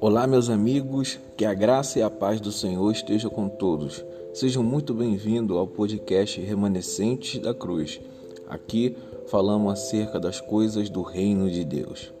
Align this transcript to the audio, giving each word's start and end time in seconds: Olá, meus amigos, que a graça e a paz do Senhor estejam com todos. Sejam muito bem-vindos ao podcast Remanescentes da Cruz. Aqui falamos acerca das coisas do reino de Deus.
Olá, 0.00 0.26
meus 0.26 0.50
amigos, 0.50 1.18
que 1.36 1.44
a 1.44 1.54
graça 1.54 1.98
e 1.98 2.02
a 2.02 2.10
paz 2.10 2.40
do 2.40 2.52
Senhor 2.52 2.90
estejam 2.90 3.30
com 3.30 3.48
todos. 3.48 4.04
Sejam 4.34 4.62
muito 4.62 4.92
bem-vindos 4.92 5.56
ao 5.56 5.66
podcast 5.66 6.40
Remanescentes 6.40 7.40
da 7.40 7.54
Cruz. 7.54 8.00
Aqui 8.48 8.96
falamos 9.28 9.72
acerca 9.72 10.20
das 10.20 10.40
coisas 10.40 10.90
do 10.90 11.00
reino 11.00 11.50
de 11.50 11.64
Deus. 11.64 12.12